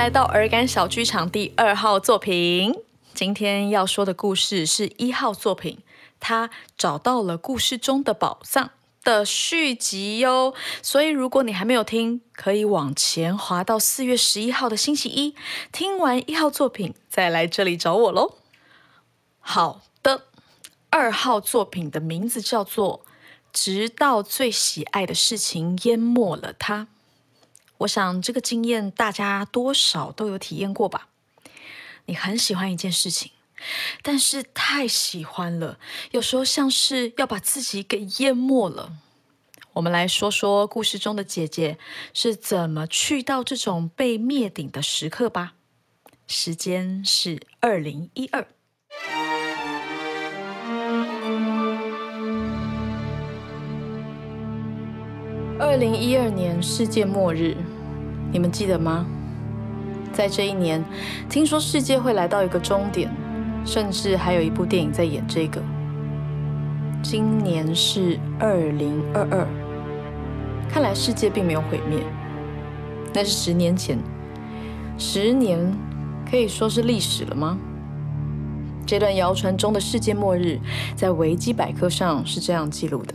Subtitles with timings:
[0.00, 2.74] 来到耳感小剧场第二号作品。
[3.12, 5.80] 今天要说的故事是一号作品，
[6.18, 6.48] 他
[6.78, 8.70] 找到了故事中的宝藏
[9.04, 10.54] 的续集哟。
[10.80, 15.34] 所以如果你还没有听，可以往前滑到四月十一号的星期一，
[15.70, 18.36] 听完一号作品再来这里找我喽。
[19.40, 20.22] 好的，
[20.88, 23.00] 二号作品的名字叫做
[23.52, 26.84] 《直到最喜爱的事情淹没了他》。
[27.80, 31.08] 我想这个经验大家多少都有体验过吧？
[32.06, 33.30] 你很喜欢一件事情，
[34.02, 35.78] 但是太喜欢了，
[36.10, 38.92] 有时候像是要把自己给淹没了。
[39.72, 41.78] 我们来说说故事中的姐姐
[42.12, 45.54] 是怎么去到这种被灭顶的时刻吧。
[46.26, 48.46] 时间是二零一二，
[55.60, 57.54] 二零一二年世界末日。
[58.32, 59.04] 你们记得吗？
[60.10, 60.82] 在这一年，
[61.28, 63.14] 听说世界会来到一个终点，
[63.66, 65.60] 甚至还有一部电影在演这个。
[67.02, 69.46] 今年是二零二二，
[70.66, 72.02] 看来世界并没有毁灭。
[73.12, 73.98] 那是十年前，
[74.96, 75.58] 十年
[76.30, 77.58] 可以说是历史了吗？
[78.86, 80.58] 这段谣传中的世界末日，
[80.96, 83.14] 在维基百科上是这样记录的。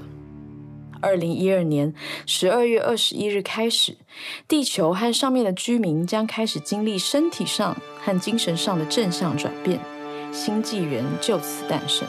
[1.05, 1.93] 二零一二年
[2.25, 3.95] 十二月二十一日开始，
[4.47, 9.79] 地球和上面的居民将开始经历身体上和精神上的正向转变，
[10.33, 12.07] 新纪元就此诞生。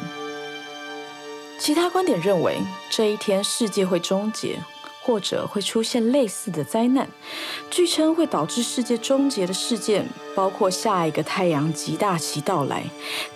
[1.59, 2.57] 其他观点认为，
[2.89, 4.57] 这一天世界会终结，
[5.03, 7.07] 或者会出现类似的灾难。
[7.71, 12.83] 据称会导致世界终结的事件，包括下一个太阳极大期到来，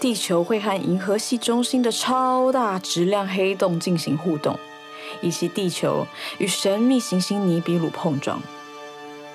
[0.01, 4.59] 地球会和银河系中心的超大质量黑洞进行互动。
[5.21, 6.07] 以及地球
[6.39, 8.41] 与神秘行星尼比鲁碰撞。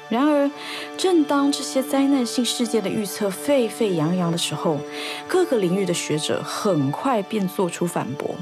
[0.08, 0.52] 然而，
[0.98, 4.78] 正当这些灾难性事件的预测沸沸扬扬的时候，
[5.28, 8.36] 各个领域的学者很快便做出反驳。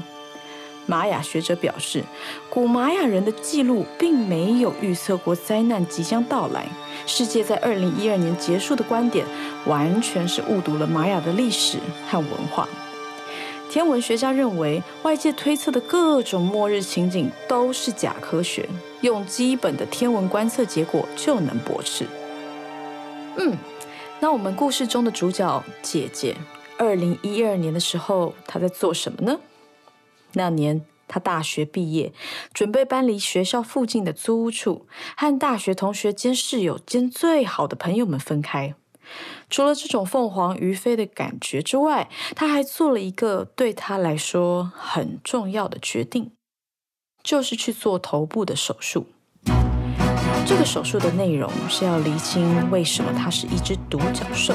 [0.86, 2.04] 玛雅学者表示，
[2.50, 6.66] 古玛雅人的记录并没有预测过灾难即将到来，
[7.06, 9.24] 世界在二零一二年结束的观点，
[9.64, 11.78] 完全是误读了玛雅的历史
[12.10, 12.68] 和文化。
[13.70, 18.68] 天文学家认为，外界推测的各种末日情景都是假科学，
[19.00, 22.06] 用基本的天文观测结果就能驳斥。
[23.36, 23.56] 嗯，
[24.20, 26.36] 那我们故事中的主角姐姐，
[26.78, 29.40] 二零一二年的时候，她在做什么呢？
[30.34, 32.12] 那年她大学毕业，
[32.52, 34.86] 准备搬离学校附近的租屋处，
[35.16, 38.74] 和大学同学兼室友兼最好的朋友们分开。
[39.50, 46.32] 除了这种凤凰于飞的感觉之外，他还做了一个对他来说很重要的决定，
[47.22, 49.06] 就是去做头部的手术。
[50.46, 54.54] 这个手术的内容是要厘清为什么他是一只独角兽。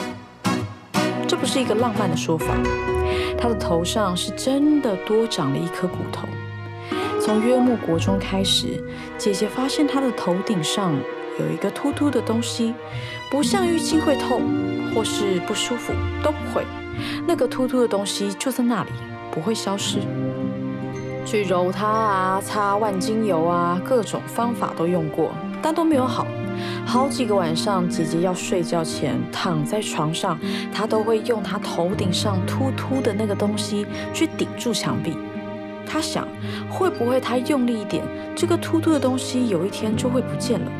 [1.27, 2.47] 这不是一个浪漫的说法，
[3.37, 6.27] 他的头上是真的多长了一颗骨头。
[7.21, 8.83] 从约莫国中开始，
[9.17, 10.93] 姐姐发现他的头顶上。
[11.39, 12.73] 有一个突突的东西，
[13.31, 14.43] 不像淤青会痛，
[14.93, 16.63] 或是不舒服，都不会。
[17.25, 18.89] 那个突突的东西就在那里，
[19.31, 19.99] 不会消失。
[21.25, 26.25] 去揉它啊，擦万金油啊，各种方法都用过，但都没有好。
[26.85, 30.37] 好几个晚上，姐姐要睡觉前躺在床上，
[30.73, 35.15] 她都会用她头顶上突突的那个东西去顶住墙壁。
[35.85, 36.27] 她想，
[36.69, 38.03] 会不会她用力一点，
[38.35, 40.71] 这个突突的东西有一天就会不见了？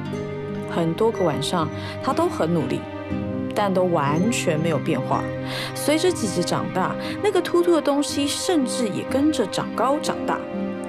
[0.69, 1.67] 很多个晚上，
[2.03, 2.79] 他都很努力，
[3.55, 5.21] 但都完全没有变化。
[5.75, 10.37] 随着姐姐长大，那个突突的东西甚至也跟着长高长大。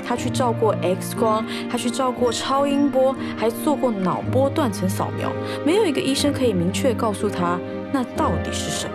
[0.07, 5.31] 他去照过 X 光，他去照过超音波，还做过脑波断层扫描，
[5.65, 7.59] 没有一个医生可以明确告诉他
[7.93, 8.93] 那到底是什么。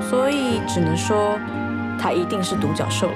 [0.00, 1.38] 所以只能说，
[2.00, 3.14] 他一定是独角兽了。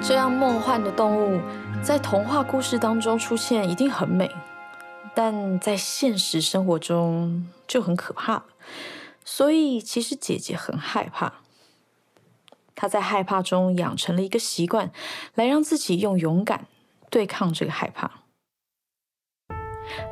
[0.00, 1.40] 这样梦幻的动物，
[1.82, 4.34] 在童话故事当中出现，一定很美。
[5.20, 8.44] 但在现实生活中就很可怕，
[9.24, 11.32] 所以其实姐姐很害怕。
[12.76, 14.92] 她在害怕中养成了一个习惯，
[15.34, 16.66] 来让自己用勇敢
[17.10, 18.12] 对抗这个害怕。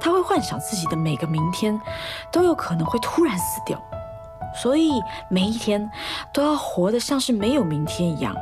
[0.01, 1.81] 她会幻想自己的每个明天
[2.33, 3.81] 都有可能会突然死掉，
[4.61, 5.01] 所以
[5.31, 5.89] 每一天
[6.35, 8.35] 都要活得像是没有明天一样。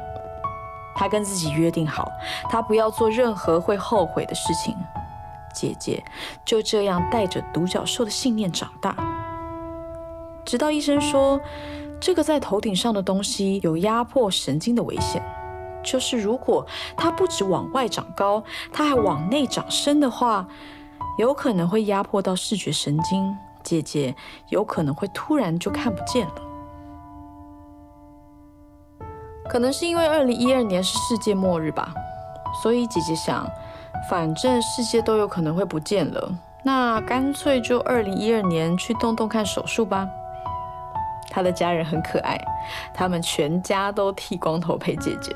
[0.94, 2.10] 她跟自己约定好，
[2.48, 4.74] 她不要做任何会后悔的事情。
[5.54, 6.04] 姐姐
[6.44, 8.94] 就这样带着独角兽的信念长大，
[10.44, 11.40] 直到医生说，
[12.00, 15.22] 这个在头顶上的东西有压迫神经的危险，
[15.82, 16.66] 就是如果
[16.96, 18.42] 它不止往外长高，
[18.72, 20.46] 它还往内长深的话，
[21.16, 24.14] 有可能会压迫到视觉神经，姐姐
[24.48, 26.34] 有可能会突然就看不见了。
[29.48, 31.94] 可能是因为二零一二年是世界末日吧，
[32.62, 33.46] 所以姐姐想，
[34.08, 36.30] 反正世界都有可能会不见了，
[36.62, 40.08] 那干脆就二零一二年去动动看手术吧。
[41.30, 42.38] 他的家人很可爱，
[42.92, 45.34] 他们全家都剃光头陪姐姐，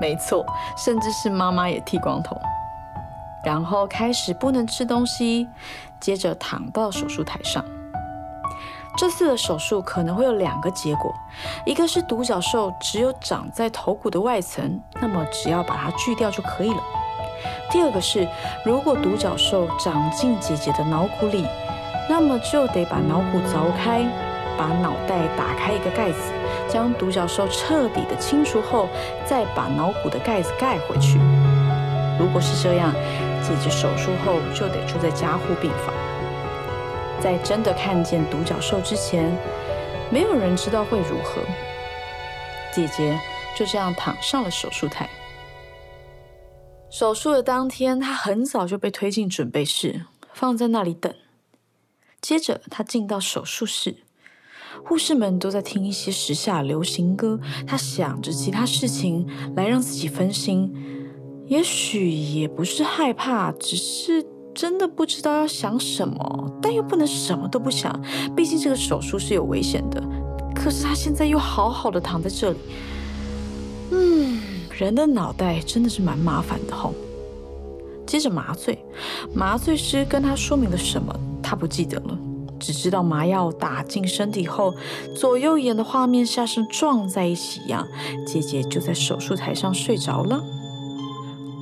[0.00, 0.44] 没错，
[0.76, 2.36] 甚至是妈妈也剃光头，
[3.44, 5.48] 然后开始不能吃东西，
[6.00, 7.64] 接着躺到手术台上。
[8.94, 11.14] 这次的手术可能会有两个结果，
[11.64, 16.82] 一个是独角兽只有长在头骨的外层，那么只要把它锯掉就可以了；
[17.70, 18.26] 第二个是，
[18.64, 21.46] 如果独角兽长进姐姐的脑骨里，
[22.08, 24.04] 那么就得把脑骨凿开，
[24.58, 26.18] 把脑袋打开一个盖子，
[26.68, 28.88] 将独角兽彻底的清除后，
[29.24, 31.18] 再把脑骨的盖子盖回去。
[32.18, 32.92] 如果是这样，
[33.42, 35.94] 姐姐手术后就得住在加护病房。
[37.20, 39.32] 在真的看见独角兽之前，
[40.10, 41.40] 没有人知道会如何。
[42.72, 43.18] 姐姐
[43.54, 45.08] 就这样躺上了手术台。
[46.92, 50.02] 手术的当天，他很早就被推进准备室，
[50.34, 51.10] 放在那里等。
[52.20, 53.96] 接着，他进到手术室，
[54.84, 57.40] 护士们都在听一些时下流行歌。
[57.66, 60.70] 他想着其他事情来让自己分心，
[61.46, 64.26] 也许也不是害怕，只是。
[64.54, 67.90] 真的不知道要想什么，但又不能什么都不想，
[68.36, 69.98] 毕竟这个手术是有危险的。
[70.54, 72.58] 可是他现在又好好的躺在这里，
[73.92, 74.42] 嗯，
[74.82, 76.92] 人的脑袋真的是蛮麻烦的吼。
[78.04, 78.76] 接着麻醉，
[79.32, 82.18] 麻醉师跟他说明了什么，他不记得了，
[82.58, 84.74] 只知道麻药打进身体后，
[85.14, 87.86] 左右眼的画面像是撞在一起一样，
[88.26, 90.42] 姐姐就在手术台上睡着了。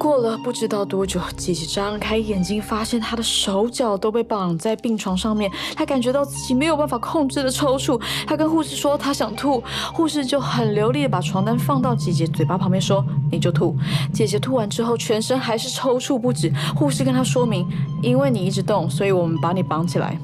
[0.00, 5.52] 过了不知道多久，姐姐张开眼睛，发现她的手脚都被绑在病床上面。
[5.76, 8.00] 她感觉到自己没有办法控制的抽搐。
[8.26, 9.62] 她跟护士说她想吐，
[9.93, 13.76] 护士就很流利的把床单放到姐姐嘴巴旁边说：“你就吐。”
[14.11, 16.50] 姐姐吐完之后，全身还是抽搐不止。
[16.75, 17.69] 护士跟她说明
[18.03, 20.19] ：“因为你一直动，所以我们把你绑起来。”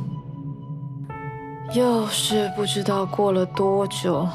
[1.76, 4.26] 又是不知道过了多久，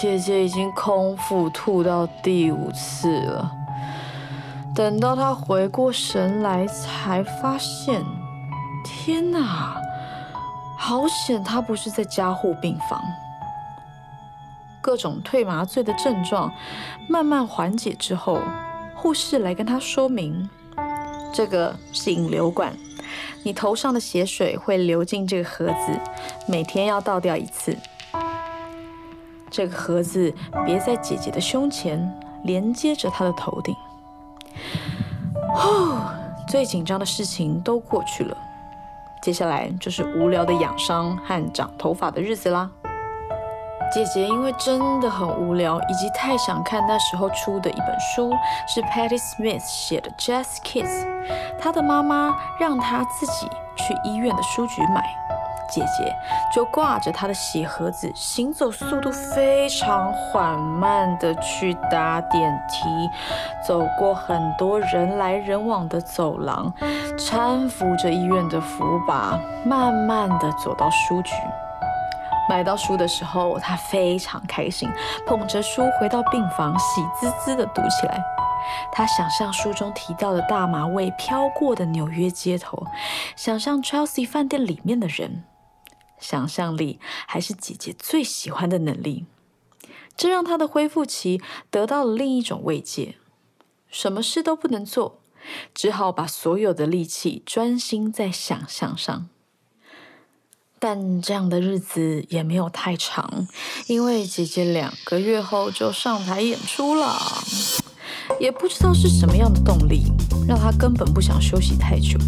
[0.00, 3.50] 姐姐已经空腹吐到第五次了。
[4.74, 8.02] 等到他回过神来，才发现，
[8.84, 9.80] 天哪！
[10.76, 13.00] 好险，他不是在加护病房。
[14.82, 16.52] 各种退麻醉的症状
[17.08, 18.40] 慢慢缓解之后，
[18.96, 20.50] 护士来跟他说明，
[21.32, 22.76] 这个是引流管，
[23.44, 26.00] 你头上的血水会流进这个盒子，
[26.48, 27.78] 每天要倒掉一次。
[29.48, 30.34] 这个盒子
[30.66, 32.12] 别在姐姐的胸前，
[32.42, 33.72] 连接着她的头顶。
[35.54, 35.96] 呼，
[36.48, 38.36] 最紧张的事情都过去了，
[39.22, 42.70] 接下来就是无聊的养伤和长头发的日子啦。
[43.92, 48.32] 姐姐因为真的很无聊，以及太想看那时候出的一本书，
[48.66, 51.04] 是 Patty Smith 写的《Jazz Kids》，
[51.60, 55.23] 她的妈妈让她自己去医院的书局买。
[55.74, 56.14] 姐姐
[56.54, 63.10] 就挂着她的鞋盒子，行走速度非常缓慢的去搭电梯，
[63.66, 66.72] 走过很多人来人往的走廊，
[67.18, 71.32] 搀扶着医院的扶把，慢慢的走到书局。
[72.48, 74.88] 买到书的时候，她非常开心，
[75.26, 78.22] 捧着书回到病房，喜滋滋的读起来。
[78.92, 82.86] 她想象书中提到的大马味飘过的纽约街头，
[83.34, 85.44] 想象 Chelsea 饭店里面的人。
[86.24, 89.26] 想象力还是姐姐最喜欢的能力，
[90.16, 93.16] 这让她的恢复期得到了另一种慰藉。
[93.90, 95.20] 什么事都不能做，
[95.74, 99.28] 只好把所有的力气专心在想象上。
[100.78, 103.46] 但这样的日子也没有太长，
[103.86, 107.18] 因为姐姐两个月后就上台演出了。
[108.40, 110.04] 也不知道是什么样的动力，
[110.48, 112.18] 让她根本不想休息太久。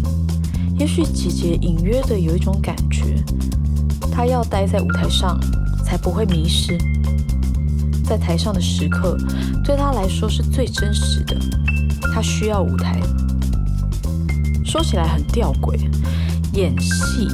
[0.79, 3.15] 也许姐姐隐约的有一种感觉。
[4.11, 5.39] 他要待在舞台上，
[5.83, 6.77] 才不会迷失。
[8.03, 9.17] 在台上的时刻，
[9.63, 11.37] 对他来说是最真实的。
[12.13, 12.99] 他需要舞台。
[14.65, 15.79] 说起来很吊诡，
[16.53, 17.27] 演戏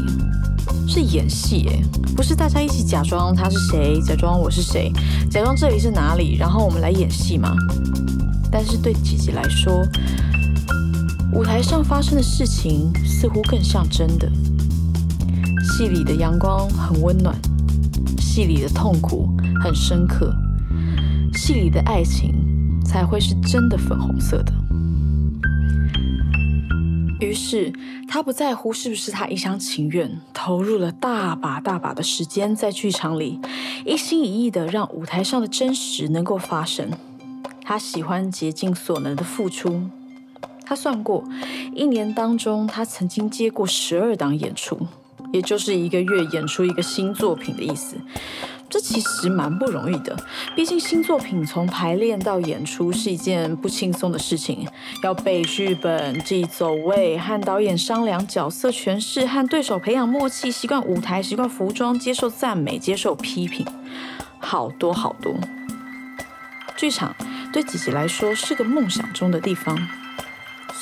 [0.87, 1.81] 是演戏，哎，
[2.15, 4.91] 不是大家一起假装他是谁，假装我是谁，
[5.31, 7.55] 假装这里是哪里，然后我们来演戏吗？
[8.51, 9.81] 但是对姐姐来说，
[11.33, 14.31] 舞台上发生的事情似乎更像真的。
[15.75, 17.35] 戏里的阳光很温暖，
[18.19, 19.27] 戏里的痛苦
[19.59, 20.31] 很深刻，
[21.33, 22.31] 戏里的爱情
[22.85, 24.53] 才会是真的粉红色的。
[27.19, 27.73] 于是，
[28.07, 33.39] 他不在乎是不是他一厢情愿，投入了大把大把的时间在剧场里，
[33.83, 36.91] 一心一意的让舞台上的真实能够发生。
[37.63, 39.89] 他喜欢竭尽所能的付出。
[40.63, 41.23] 他算过，
[41.73, 44.77] 一年当中，他曾经接过十二档演出，
[45.33, 47.97] 也就是一个月演出一个新作品的意思。
[48.69, 50.17] 这其实蛮不容易的，
[50.55, 54.67] 毕竟新作品从排练到演出是一件不轻松的事情，
[55.03, 63.63] 要背剧本、记走位、和导演商量角色诠释、和对手培养默契、习惯舞台、习惯服装、接受赞美、接受批评，
[64.39, 65.35] 好多好多。
[66.75, 67.15] 剧场
[67.51, 69.77] 对姐姐来说是个梦想中的地方，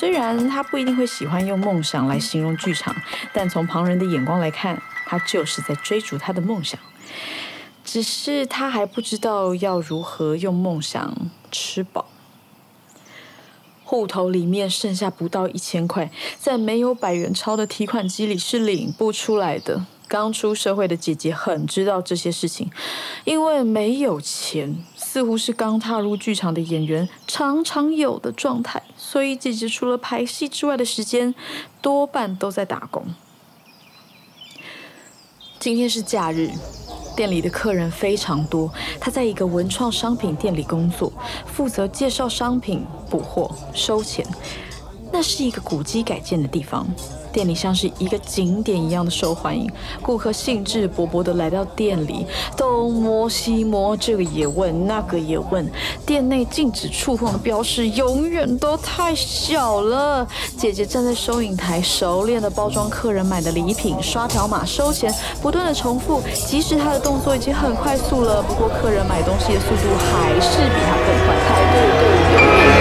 [0.02, 2.92] 虽然他不一定会喜欢用梦想来形容剧场，
[3.32, 6.80] 但从旁人的眼光来看，他就是在追逐他的梦想。
[7.84, 11.14] 只是他还不知道要如何用梦想
[11.52, 12.06] 吃饱。
[13.84, 19.86] 户头里面剩下不到一千块，在没有百元钞的提款机里是领不出来的。
[20.08, 22.68] 刚出社会的姐姐很知道这些事情，
[23.24, 28.82] 因为没有钱，似乎是刚踏入剧场的演员常常有的状态。
[28.96, 31.34] 所以姐姐除了排戏之外的时间，
[31.82, 33.04] 多半都在打工。
[35.58, 36.48] 今天是假日。
[37.14, 41.12] 店里的客人非常多，他在一个文创商品店里工作，
[41.44, 44.26] 负责介绍商品、补货、收钱。
[45.12, 46.86] 那是一个古迹改建的地方。
[47.32, 49.70] 店里像是一个景点一样的受欢迎，
[50.02, 55.68] 顾客兴致勃勃地来到店里，东摸西摸，这个也问，那个也问。
[56.04, 60.26] 店内禁止触碰的标识永远都太小了。
[60.56, 66.20] 姐姐站在收银台，熟练地包装客人买的礼品，刷条码收钱，不断地重复。
[66.46, 71.32] 即使她的动作已经很快速了，不过客人买东西的速度还是比她更快。
[71.48, 71.76] 排队
[72.66, 72.71] 队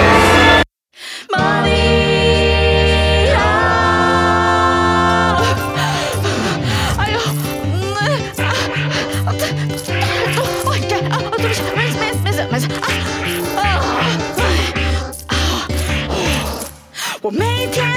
[17.34, 17.91] 每天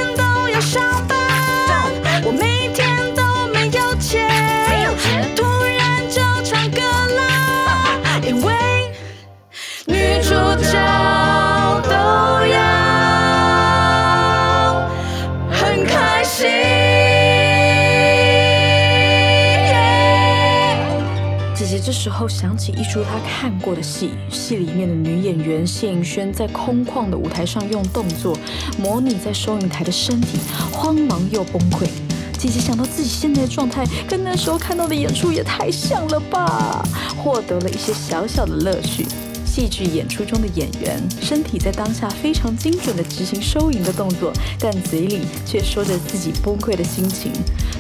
[22.04, 28.36] 之后想起一出他看过的戏，戏里面的女演员谢颖轩在空旷的舞台上用动作。
[28.78, 30.38] 模拟在收银台的身体，
[30.70, 31.88] 慌忙又崩溃。
[32.36, 39.06] 姐姐想到自己现在的状态，跟那时候看到的演出也太像了吧，获得了一些小小的乐趣。
[39.54, 47.30] 戏剧演出中的演员，身体在当下非常精准地执行收银的动作，但嘴里却说着自己崩溃的心情。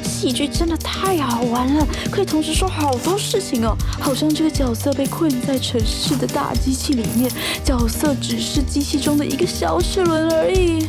[0.04, 7.28] 戏剧真的太好玩了，可以同时说好多事情哦，好像这个角色被困在城市的大机器里面，
[7.64, 10.86] 角色只是机器中的一个小齿轮而已。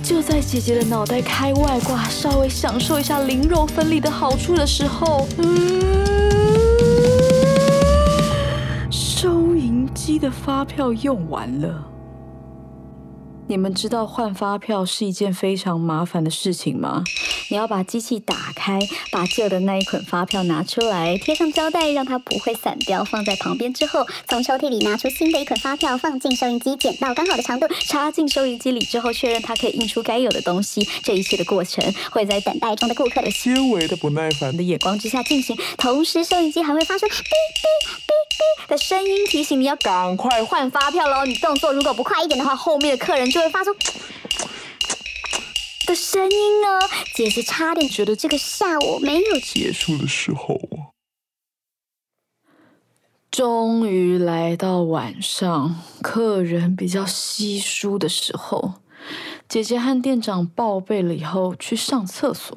[0.00, 6.29] 就在姐姐的脑袋开外挂，稍微享受一下灵肉分离的好处的时候，嗯
[10.30, 11.86] 发票用完了。
[13.46, 17.02] 你们知道换发票是一件非常麻烦的事情吗？
[17.50, 18.78] 你要把机器打开，
[19.10, 30.88] 把旧的那一捆发票拿出来，贴上胶带，让它不会散掉，放在旁边之后，从抽屉里拿出新的一捆发票，放进收银机，剪到刚好的长度，插进收银机里之后，确认它可以印出该有的东西。
[31.02, 41.24] 这一切的过程会在等待中的顾客的纤维的不耐烦的眼光之下进行，同时收银机还会发出哔哔哔哔的声音，提醒你要赶快换发票喽。
[41.24, 43.74] 你动作如果不快一点的话，后面的客人就会发出。
[45.90, 46.68] 的声音呢？
[47.12, 50.94] 姐姐差点觉得这个下午没有结束的时候啊！
[53.28, 58.74] 终于来到晚上，客人比较稀疏的时候，
[59.48, 62.56] 姐姐和店长报备了以后去上厕所。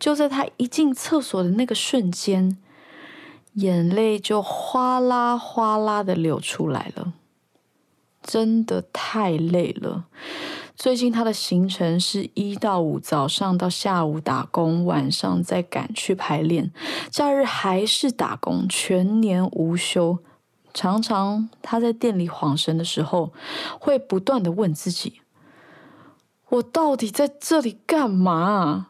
[0.00, 2.58] 就在她一进厕所的那个瞬间，
[3.52, 7.12] 眼泪就哗啦哗啦的流出来了。
[8.24, 10.06] 真的太累了。
[10.76, 16.70] 最近他的行程是一到五早上到下午打工，晚上再赶去排练，
[17.10, 20.18] 假日还是打工，全年无休。
[20.74, 23.32] 常常他在店里晃神的时候，
[23.80, 25.22] 会不断的问自己
[26.50, 28.88] ：“我到底在这里干嘛？”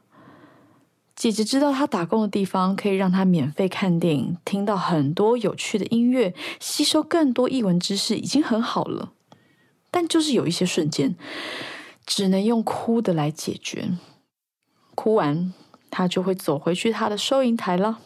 [1.14, 9.12] 姐姐知道他打工的地方可以让他免费看电影，听到很多有趣的音乐，吸收更多译文知识，已经很好了。
[9.92, 11.14] 但就是有一些瞬间。
[12.06, 13.90] 只能用哭的来解决。
[14.94, 15.52] 哭完，
[15.90, 17.98] 他就会走回去他的收银台了。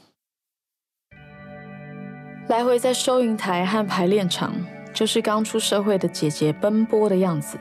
[2.49, 4.53] 来回在收银台和排练场，
[4.93, 7.57] 就是刚出社会的姐姐奔波的样子。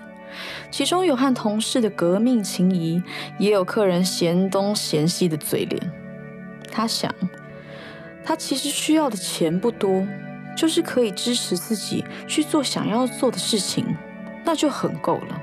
[0.72, 3.02] 其中有和同事的革命情谊，
[3.38, 5.92] 也有客人嫌东嫌西的嘴脸。
[6.72, 7.14] 他想，
[8.24, 10.08] 他其实需要的钱不多，
[10.56, 13.86] 就是可以支持自己去做想要做的事情，
[14.46, 15.42] 那就很够了。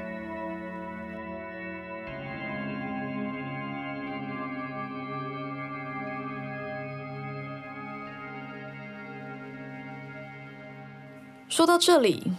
[11.56, 12.32] 说到这里，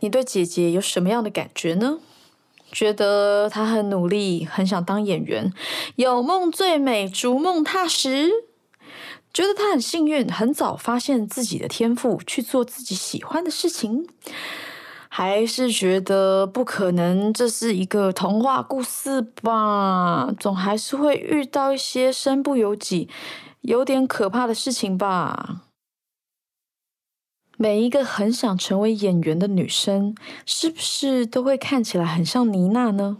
[0.00, 2.00] 你对姐姐有什么样的感觉呢？
[2.70, 5.50] 觉得她很努力，很想当演员，
[5.96, 8.30] 有梦最美，逐梦踏实。
[9.32, 14.06] 觉得她很幸运，很早发现自己的天赋，去做自己喜欢的事情。
[15.08, 20.30] 还是觉得不可能，这是一个童话故事吧？
[20.38, 23.08] 总还是会遇到一些身不由己、
[23.62, 25.62] 有点可怕的事情吧。
[27.60, 30.14] 每一个很想成为演员的女生，
[30.46, 33.16] 是不是都会看起来很像妮娜呢？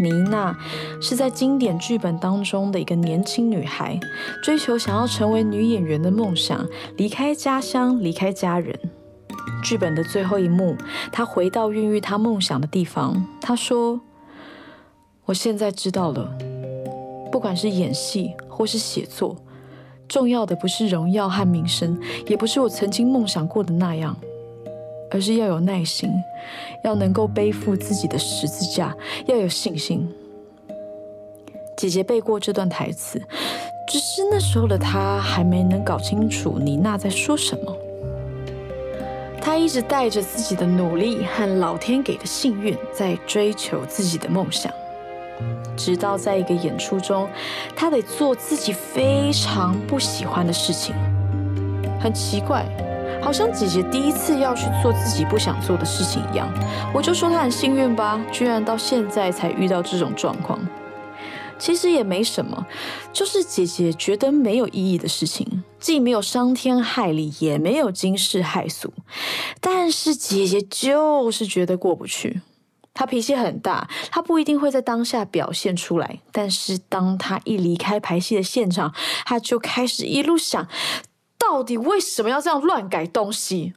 [0.00, 0.56] 妮娜
[1.00, 3.98] 是在经典剧本当中的一个年轻女孩，
[4.44, 6.64] 追求想要成为女演员的梦想，
[6.96, 8.78] 离开家乡，离开家人。
[9.64, 10.76] 剧本的最后一幕，
[11.10, 13.26] 她回到孕育她梦想的地方。
[13.40, 14.00] 她说
[15.26, 16.32] ：“我现在知道了，
[17.32, 19.36] 不管是演戏或是写作。”
[20.12, 24.14] 重要的不是荣耀和名声，也不是我曾经梦想过的那样，
[25.10, 26.10] 而是要有耐心，
[26.84, 30.06] 要能够背负自己的十字架，要有信心。
[31.78, 33.18] 姐姐背过这段台词，
[33.88, 37.74] 只是那时候的她还没能搞清楚妮娜在说什么。
[39.40, 44.70] 她一直带着自己的努力和老天给的幸运，在追求自己的梦想。
[45.84, 47.28] 直到在一个演出中，
[47.74, 50.94] 他得做自己非常不喜欢的事情。
[52.00, 52.64] 很奇怪，
[53.20, 56.48] 好像姐姐第一次要去做自己不想做的事情一样。
[56.94, 60.56] 我就说她很幸运吧，居然到现在才遇到这种状况。
[61.58, 62.64] 其实也没什么，
[63.12, 68.92] 就是姐姐觉得没有意义的事情，既没有伤天害理，也没有惊世骇俗，
[69.60, 72.40] 但是姐姐就是觉得过不去。
[72.94, 80.68] 他脾气很大，他不一定会在当下表现出来，但是当他一离开排戏的现场，他就开始一路想，
[81.38, 83.72] 到底为什么要这样乱改东西？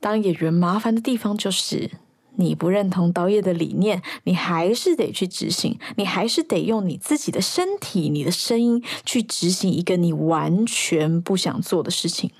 [0.00, 1.90] 当演员麻烦的地方就是，
[2.36, 12.30] 你不认同导演的理念，你还是得去执行，你还是得用你自己的身体、你的声音去执行一个你完全不想做的事情。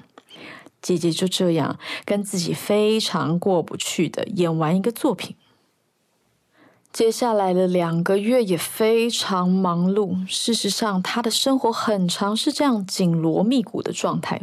[0.80, 5.34] 姐姐就这样跟自己非常过不去的演完一个作品。
[6.98, 10.26] 接下来的两个月也非常忙碌。
[10.26, 14.42] 事实上，他的生活很长是这样紧锣密鼓的状态。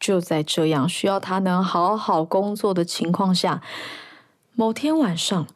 [0.00, 3.62] 就在这样需要他能好好工作的情况下，
[4.56, 5.46] 某天晚上。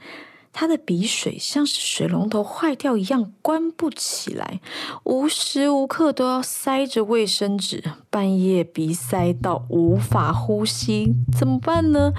[0.58, 4.58] 他的鼻水像是水龙头坏掉一样关不起来，
[5.04, 12.10] 无时无刻都要塞着卫生纸，半夜鼻塞到无法呼吸，怎么办呢？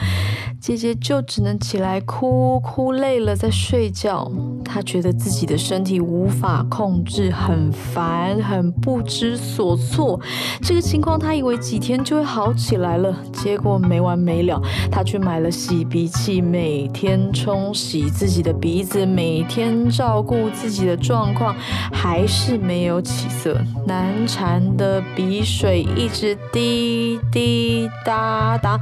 [0.61, 4.31] 姐姐就只能起来哭，哭累了再睡觉。
[4.63, 10.19] 她觉得自己的身体无法控制，很烦，很不知所措。
[10.61, 14.61] 这个情况她以为几天就会好起来了，结果没完没了。
[14.91, 18.26] 她去买了洗鼻器，每天冲洗自。
[18.27, 21.55] 自己的鼻子，每天照顾自己的状况，
[21.93, 23.57] 还是没有起色。
[23.85, 28.77] 难缠的鼻水一直滴滴答答。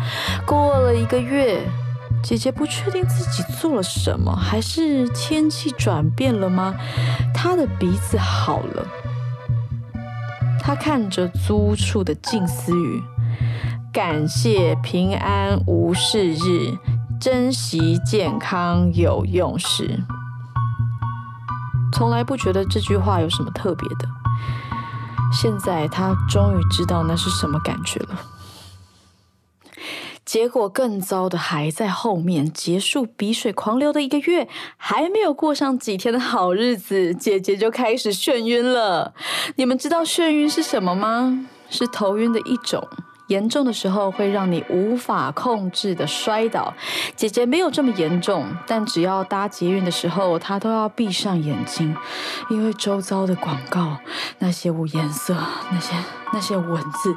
[0.47, 1.62] 过了一个月，
[2.23, 6.73] 姐姐不确定自己做了什么，还是天气转变了吗？
[7.31, 8.88] 她的鼻子好了。
[10.60, 12.99] 她看着租处的静思雨，
[13.93, 16.73] 感谢平安无事日。
[17.25, 20.03] 珍惜健康有用时，
[21.91, 24.07] 从来不觉得这句话有什么特别的。
[25.33, 28.19] 现在他终于知道那是什么感觉了。
[30.23, 32.53] 结果更糟的还在后面。
[32.53, 39.15] 结束鼻水狂流的一个月，还没有过上几天的好日子，姐姐就开始眩晕了。
[39.55, 41.47] 你们知道眩晕是什么吗？
[41.71, 42.88] 是头晕的一种。
[43.27, 46.73] 严重的时候会让你无法控制的摔倒。
[47.15, 51.95] 姐姐没有这么严重，但只要搭捷运的时候，她都要闭上眼睛，
[52.49, 53.97] 因为周遭的广告，
[54.39, 55.35] 那些无颜色，
[55.71, 55.95] 那些。
[56.33, 57.15] 那些文字，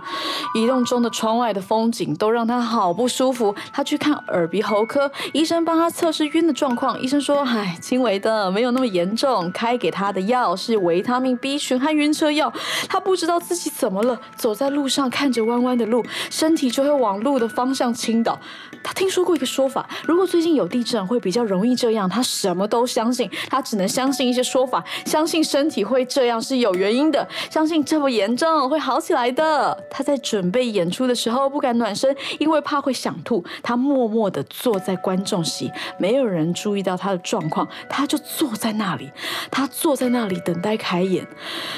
[0.55, 3.55] 移动中的窗外的风景都让他好不舒服。
[3.73, 7.01] 他去看耳鼻喉科，医生帮他测试晕的状况。
[7.01, 12.53] 医生说：“唉，轻微的，没有那么严重。”开给他的药是维他命 B 群和晕车药。
[12.89, 18.39] 他不知道自己怎么了，走在路上看着弯弯的路，身体就会往路的方向倾倒。
[18.83, 22.09] 他听说过一个说法，如果最近有地震，会比较容易这样。
[22.09, 29.87] 他什么都相信，他只能相信一些说法，相信身体会这样是有原因的，相信这么严重会好起来的。
[29.91, 33.45] 他在准备演出的时候不敢暖身，因为怕会想吐。
[33.63, 39.11] 他默默地坐在观众席，没有人注意到他的状况，他就坐在那里。
[39.51, 41.27] 他坐在那里等待开演。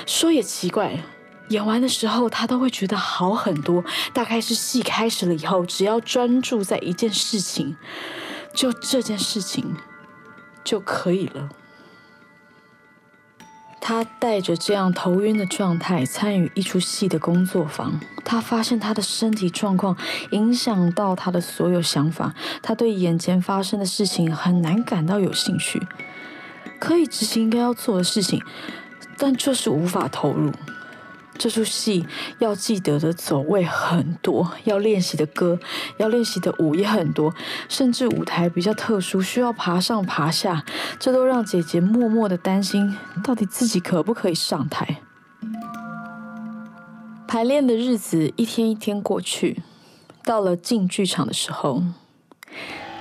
[0.07, 0.99] 说也奇怪。
[1.49, 3.83] 演完的时候，他都会觉得好很多。
[4.13, 7.77] 大概是戏开始了以后，只要专注在一件事情，
[8.55, 9.75] 就这件事情
[10.63, 11.49] 就可以了。
[13.81, 19.97] 他带着这样头晕的状态参与一出戏的工作坊，他发现他的身体状况
[20.31, 25.83] 影响到他的所有想法，他对眼前发生的事情很难感到有兴趣，
[26.79, 28.43] 可以执行应该要做的事情，
[29.17, 30.53] 但就是无法投入。
[31.39, 32.07] 这出戏
[32.39, 35.59] 要记得的走位很多，要练习的歌、
[35.97, 37.35] 要练习的舞也很多，
[37.69, 40.65] 甚至舞台比较特殊，需要爬上爬下，
[40.99, 45.01] 这都让姐姐默默的担心，到底自己可不可以上台。
[47.27, 49.63] 排练的日子一天一天过去，
[50.25, 51.83] 到了进剧场的时候。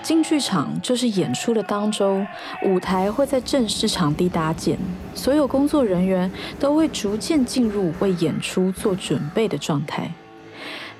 [0.01, 2.25] 进剧场就是演出的当周，
[2.63, 4.77] 舞台会在正式场地搭建，
[5.13, 10.11] 所有工作人员都会逐渐进入为演出做准备的状态。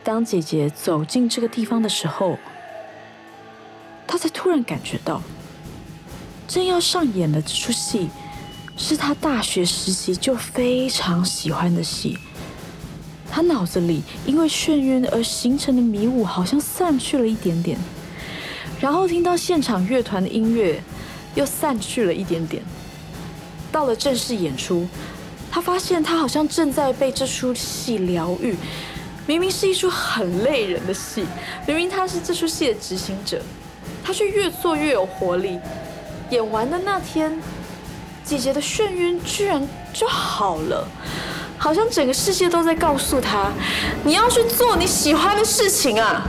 [0.03, 2.37] 当姐姐走进这个地方的时候，
[4.05, 5.21] 她才突然感觉到，
[6.47, 8.09] 正要上演的这出戏，
[8.77, 12.17] 是她大学时期就非常喜欢的戏。
[13.31, 17.79] 她脑子里因为眩晕而形成的迷雾，好像散去了一点点。
[18.79, 20.81] 然后听到现场乐团的音乐，
[21.35, 22.63] 又散去了一点点。
[23.71, 24.87] 到了正式演出，
[25.51, 28.55] 他发现他好像正在被这出戏疗愈。
[29.27, 31.23] 明明是一出很累人的戏，
[31.67, 33.39] 明明他是这出戏的执行者，
[34.03, 35.59] 他却越做越有活力。
[36.31, 37.39] 演完的那天，
[38.23, 40.87] 姐姐的眩晕居然就好了，
[41.59, 43.51] 好像整个世界都在告诉他：
[44.03, 46.25] 你要去做你喜欢的事情啊！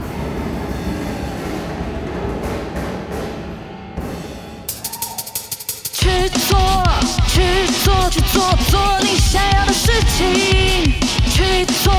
[6.21, 6.83] 去做，
[7.29, 7.41] 去
[7.83, 10.93] 做，去做做你想要的事情。
[11.31, 11.91] 去做，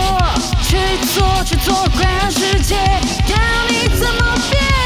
[0.62, 0.76] 去
[1.12, 3.36] 做，去做，管世界要
[3.68, 4.81] 你怎么变。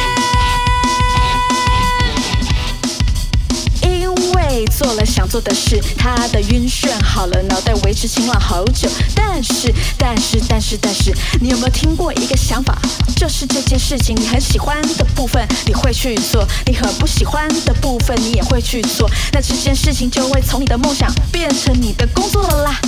[4.77, 8.87] 做了想做的事，他的晕眩好了，脑袋维持清朗好久。
[9.15, 12.79] 但是，但是，但是，但是，你有没有听过一个想法？
[13.17, 19.11] 就是这件事情你很喜欢的部分，你会去做；你很不喜欢的部分，你也会去做。
[19.33, 22.79] 那这件事情就会从你的梦想变成你的工作了啦。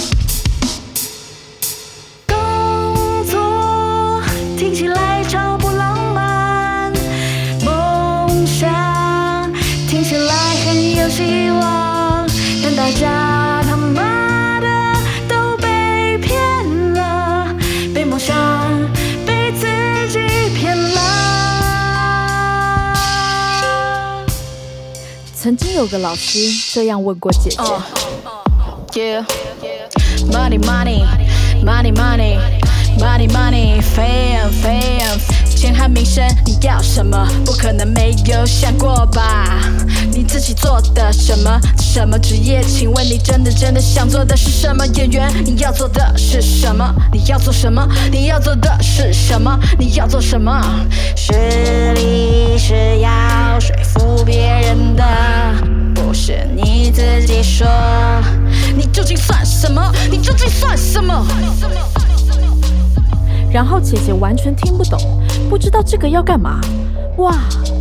[25.41, 26.41] 曾经有个老师
[26.75, 27.59] 这样问过姐姐。
[28.93, 29.25] Yeah,
[30.33, 31.05] money, money,
[31.63, 32.37] money, money,
[32.99, 37.27] money, money, fame, fame，钱和名声，你要什么？
[37.45, 39.59] 不可能没有想过吧？
[40.13, 41.59] 你自己做的什么？
[41.81, 42.63] 什么职业？
[42.63, 44.87] 请问你真的真的想做的是什么？
[44.95, 46.95] 演员，你要做的是什么？
[47.13, 47.85] 你要做什么？
[48.13, 49.59] 你要做的是什么？
[49.77, 50.63] 你要做什么？
[51.17, 51.33] 实
[51.95, 55.05] 力是要说服别人的，
[55.93, 57.67] 不是你自己说。
[58.77, 59.93] 你究竟算什么？
[60.09, 61.27] 你究竟算什么？
[63.51, 64.99] 然后姐姐完全听不懂，
[65.49, 66.61] 不知道这个要干嘛。
[67.17, 67.35] 哇，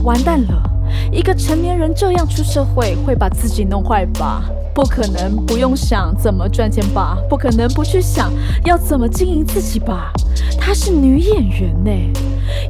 [0.03, 0.63] 完蛋了！
[1.11, 4.43] 一个成年人这样出社会，会把自己弄坏吧？
[4.73, 7.17] 不可能不用想怎么赚钱吧？
[7.29, 8.31] 不可能不去想
[8.63, 10.11] 要怎么经营自己吧？
[10.59, 11.91] 她是女演员呢，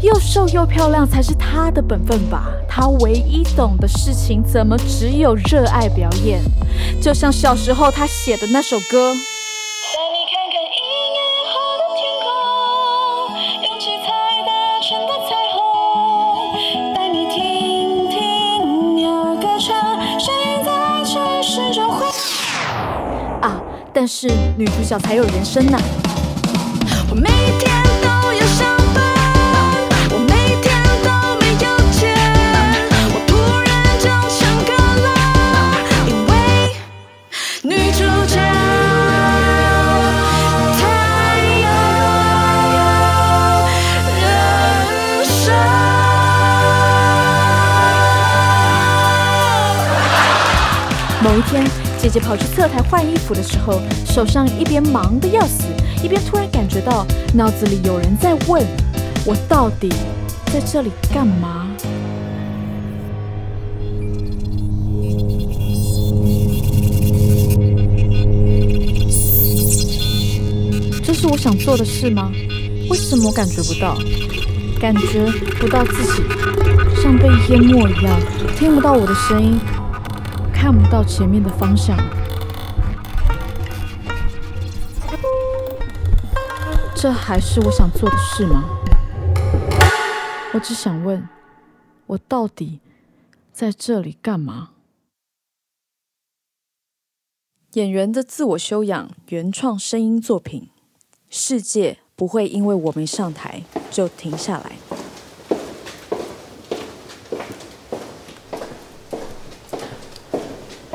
[0.02, 2.50] 又瘦又漂亮才是她的本分吧？
[2.68, 6.42] 她唯一懂的事情，怎么只有热爱表演？
[7.02, 9.14] 就像小时候她写的那首歌。
[24.00, 25.80] 但是女主角才有人生呐、
[27.16, 29.04] 每天都要上班，
[30.12, 30.70] 我每天
[31.02, 31.10] 都
[31.42, 32.14] 没有钱，
[33.10, 33.34] 我突
[33.66, 34.06] 然就
[34.38, 34.70] 唱歌
[35.02, 35.08] 了，
[36.06, 36.32] 因为
[37.64, 38.38] 女主角
[40.78, 40.80] 太
[41.64, 41.66] 有
[44.62, 45.36] 人生。
[51.24, 51.66] 某一天，
[52.08, 55.66] 姐姐跑去侧台换衣服的时候，手上一边忙得要死，
[56.02, 58.66] 一边突然感觉到脑子里有人在问：
[59.26, 59.90] 我到底
[60.46, 61.68] 在这里干嘛？
[71.04, 72.32] 这是我想做的事吗？
[72.90, 73.98] 为什么我感觉不到？
[74.80, 75.26] 感觉
[75.60, 76.24] 不到自己
[77.04, 78.18] 像被淹没一样，
[78.58, 79.60] 听不到我的声音，
[80.70, 81.98] 看不到前面的方向。
[86.94, 88.66] 这还是我想做的事吗？
[90.54, 91.26] 我只想问，
[92.08, 92.82] 我到底
[93.54, 94.72] 在这里干嘛？
[97.76, 100.68] 演员的自我修养原创声音作品，
[101.30, 104.74] 世界不会因为我没上台就停下来。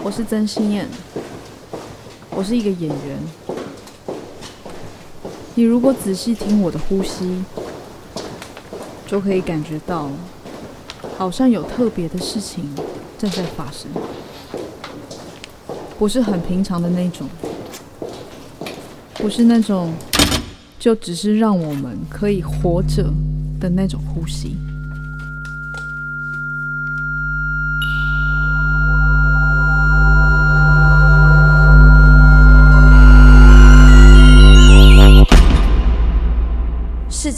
[0.04, 0.84] 我是曾心燕，
[2.30, 3.18] 我是一个演员。
[5.54, 7.44] 你如果仔细听我的呼吸，
[9.06, 10.10] 就可以感觉到，
[11.16, 12.68] 好像有特别的事情
[13.16, 13.88] 正在发生，
[16.00, 17.28] 不是很平常的那种，
[19.14, 19.94] 不是那种
[20.80, 23.04] 就只是让我们可以活着
[23.60, 24.56] 的那种呼吸。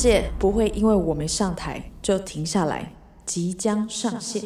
[0.05, 2.93] 界不会因为我没上台就停下来，
[3.25, 4.43] 即将上线。